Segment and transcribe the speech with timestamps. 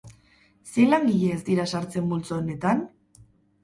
[0.69, 2.87] Zein langile ez dira sartzen multzo honetan?